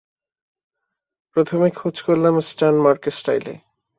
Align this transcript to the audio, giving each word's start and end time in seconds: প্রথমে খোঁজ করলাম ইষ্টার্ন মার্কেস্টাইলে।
প্রথমে 1.35 1.67
খোঁজ 1.79 1.95
করলাম 2.01 2.33
ইষ্টার্ন 2.37 2.77
মার্কেস্টাইলে। 2.85 3.53